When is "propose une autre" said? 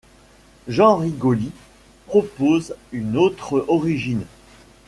2.07-3.63